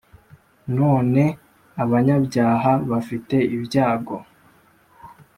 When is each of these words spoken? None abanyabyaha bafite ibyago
None 0.77 1.23
abanyabyaha 1.83 2.71
bafite 2.91 3.35
ibyago 3.55 4.17